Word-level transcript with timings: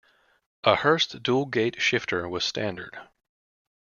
A 0.63 0.77
Hurst 0.77 1.21
Dual 1.21 1.45
Gate 1.45 1.79
shifter 1.79 2.27
was 2.27 2.43
standard. 2.43 2.97